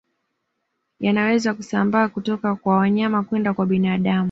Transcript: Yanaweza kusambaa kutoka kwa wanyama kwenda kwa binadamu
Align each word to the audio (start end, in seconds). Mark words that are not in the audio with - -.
Yanaweza 0.99 1.53
kusambaa 1.53 2.07
kutoka 2.07 2.55
kwa 2.55 2.77
wanyama 2.77 3.23
kwenda 3.23 3.53
kwa 3.53 3.65
binadamu 3.65 4.19